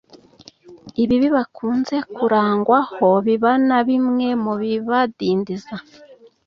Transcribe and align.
ibibi 1.03 1.27
bakunze 1.35 1.95
kurangwaho 2.15 3.07
biba 3.25 3.51
na 3.67 3.79
bimwe 3.87 4.27
mu 4.43 4.53
bibadindiza 4.61 5.75